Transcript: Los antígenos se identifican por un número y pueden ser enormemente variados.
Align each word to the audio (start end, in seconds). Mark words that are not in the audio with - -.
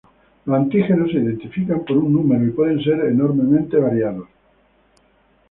Los 0.47 0.55
antígenos 0.57 1.11
se 1.11 1.19
identifican 1.19 1.85
por 1.85 1.95
un 1.95 2.11
número 2.11 2.43
y 2.43 2.49
pueden 2.49 2.81
ser 2.81 2.99
enormemente 3.01 3.77
variados. 3.77 4.27